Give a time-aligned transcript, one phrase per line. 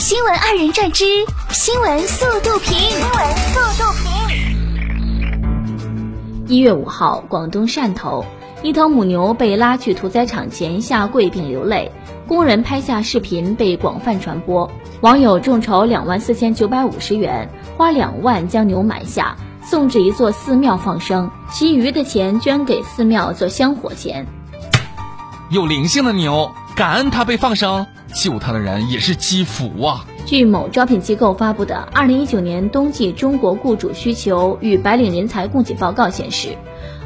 [0.00, 1.04] 新闻二人转之
[1.50, 2.74] 新闻速度评。
[2.74, 4.08] 新闻速度评。
[6.48, 8.24] 一月五号，广东汕头
[8.62, 11.92] 一头母牛被拉去屠宰场前下跪并流泪，
[12.26, 14.70] 工人拍下视频被广泛传播，
[15.02, 24.26] 网友众筹两万四千九百五十元，花两万将牛买下，送至一座寺庙放生，其余的钱捐给寺庙做香火钱。
[25.50, 30.04] 有灵性的牛，感恩它被放生，救他的人也是积福啊！
[30.26, 36.56] 据某招聘机构发布的《二零一九年冬季中国雇主需求与白领人才供给报告》显示，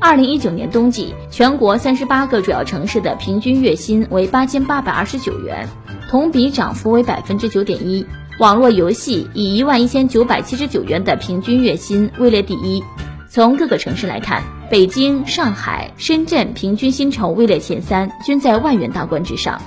[0.00, 5.68] 二零一九年冬季全国三十八个主要城市的平均月薪为八千八百二十九元，
[6.08, 8.06] 同比涨幅为百分之九点一。
[8.38, 12.82] 网络游戏以一万一千九百七十九元的平均月薪位列第一。
[13.28, 19.60] 从各个城市来看，北京、上海、深圳平均薪酬位列前三，均在万元大关之上。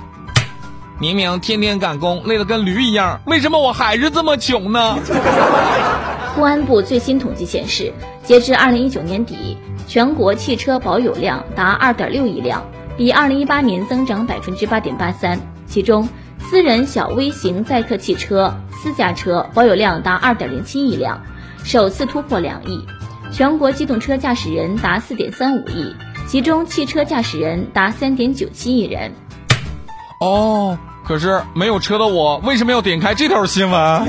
[1.00, 4.96] 明明天天赶工，累得跟驴一样，为什么我还是这么穷呢？
[6.36, 7.92] 公安部最新统计显示，
[8.22, 9.56] 截至二零一九年底，
[9.88, 12.62] 全国汽车保有量达二点六亿辆，
[12.96, 15.38] 比二零一八年增长百分之八点八三。
[15.66, 21.20] 其中，私人小微型载客汽车、私家车保有量达二点零七亿辆，
[21.64, 22.84] 首次突破两亿。
[23.32, 25.92] 全国机动车驾驶人达四点三五亿，
[26.28, 29.12] 其中汽车驾驶人达三点九七亿人。
[30.20, 34.06] 哦，可是没有车的我为什么要点开这条新闻？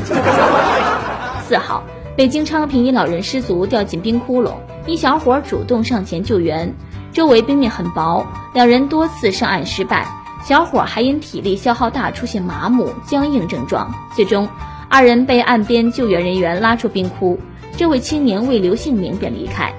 [1.48, 1.84] 四号，
[2.16, 4.54] 北京昌平一老人失足掉进冰窟窿，
[4.86, 6.74] 一小伙主动上前救援，
[7.12, 10.08] 周围冰面很薄，两人多次上岸失败，
[10.44, 14.48] 小伙还因体力消耗大出现麻木、僵硬症状，最终
[14.90, 17.40] 二人被岸边救援人员拉出冰窟。
[17.78, 19.74] 这位青年未留姓名便离开。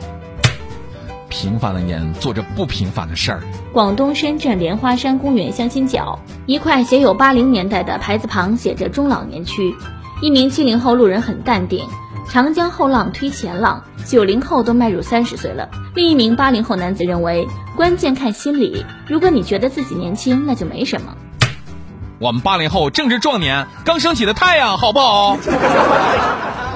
[1.39, 3.43] 平凡的人做着不平凡的事儿。
[3.71, 9.75] 广东深圳莲花山公园相亲角，一块写有八零年代的牌子旁写着中老年区。
[10.23, 11.85] 一名七零后路人很淡定，
[12.27, 15.69] 长江后浪推前浪，九零后都迈入三十岁了。
[15.95, 17.47] 另一名八零后男子认为，
[17.77, 21.15] 关键看心理，如果你觉得自己年轻，那就没什么。
[22.19, 25.37] 我们八零后正值壮年，刚升起的太阳，好不好？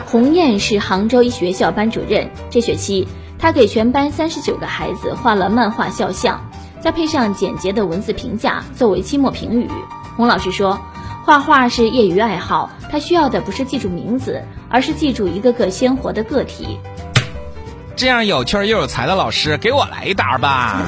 [0.04, 3.08] 洪燕是杭州一学校班主任，这学期
[3.40, 6.40] 她给全班三十九个孩子画了漫画肖像，
[6.80, 9.68] 再配上简洁的文字评价作为期末评语。
[10.16, 10.78] 洪老师说，
[11.24, 16.78] 画画是业余爱好，他需要的不是记住名字，而是记住一个个鲜活的个体。
[17.96, 20.82] 这样有趣又有才的老师，给我来一打吧。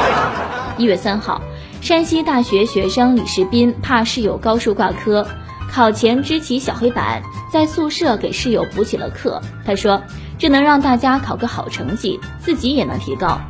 [0.76, 1.40] 一月三号，
[1.80, 5.26] 山西大学学生李世斌怕室友高数挂科。
[5.70, 7.22] 考前支起小黑板，
[7.52, 9.42] 在宿舍给室友补起了课。
[9.66, 10.02] 他说
[10.38, 13.40] ：“这能让大家考个好成绩，自己也能提高。”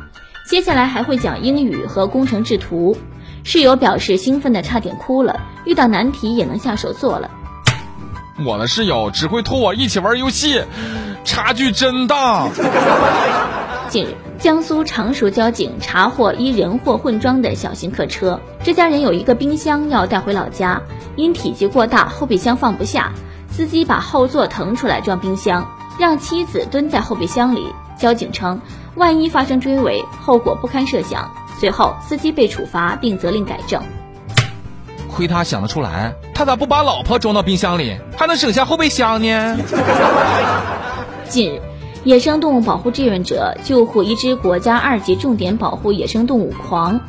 [0.49, 2.97] 接下来还会讲英语和工程制图。
[3.43, 7.29] 室友表示兴奋的差点哭了，遇到难题也能下手做了。
[8.45, 10.63] 我的室友只会拖我一起玩游戏，
[11.23, 12.49] 差距真大。
[13.89, 20.81] 近日，江苏常熟交警查获一人货混装的小型客车，这家人有一个冰箱要带回老家。
[21.15, 23.11] 因体积过大，后备箱放不下，
[23.49, 25.67] 司机把后座腾出来装冰箱，
[25.99, 27.67] 让妻子蹲在后备箱里。
[27.99, 28.61] 交警称，
[28.95, 31.29] 万一发生追尾，后果不堪设想。
[31.59, 33.83] 随后，司机被处罚并责令改正。
[35.11, 39.57] 亏他想得出来，他咋不把老婆装到冰箱里，还能省下后备箱呢？
[41.27, 41.61] 近日，
[42.05, 47.01] 野生动物保护志愿者救护一只国家二级重点保护野生动物狂。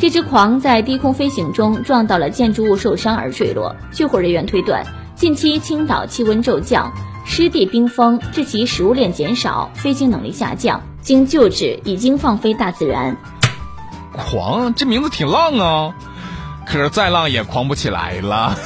[0.00, 3.76] 这只狂在低空飞行中撞到了建筑物，受伤而坠落。
[3.92, 6.92] 救护人员推断，近期青岛气温骤降，
[7.24, 10.82] 湿地冰封致其食物链减少，飞行能力下降。
[11.00, 13.16] 经救治，已经放飞大自然。
[14.12, 15.94] 狂，这名字挺浪啊，
[16.66, 18.56] 可是再浪也狂不起来了。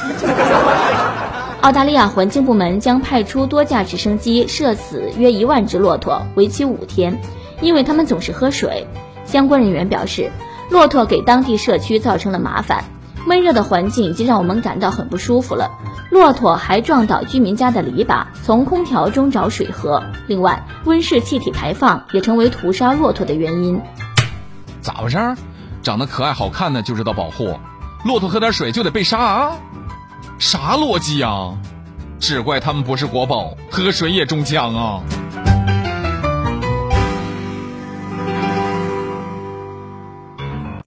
[1.61, 7.19] 澳大利亚环境部门将派出多架直升机射死约一万只骆驼，为期五天，
[7.61, 8.87] 因为它们总是喝水。
[9.25, 10.31] 相关人员表示。
[10.69, 12.83] 骆驼给当地社区造成了麻烦，
[13.27, 15.69] 闷热的环境已经让我们感到很不舒服了。
[16.09, 20.01] 骆驼还撞倒居民家的篱笆，从空调中找水喝。
[20.27, 23.81] 另外，温室气体排放也成为屠杀骆驼的原因。
[24.81, 25.17] 咋回事？
[25.83, 27.59] 长得可爱好看的就知道保护，
[28.05, 29.51] 骆驼喝点水就得被杀啊？
[30.39, 31.57] 啥逻辑啊？
[32.19, 35.01] 只怪他们不是国宝，喝水也中枪啊！